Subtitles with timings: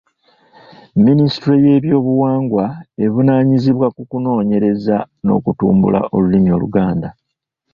[1.05, 2.65] Minisitule y'eby'obuwangwa
[3.05, 7.09] evunaanyizibwa ku kunoonyereza n’okutumbula olulimi Oluganda.